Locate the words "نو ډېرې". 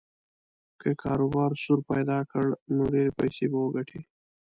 2.75-3.11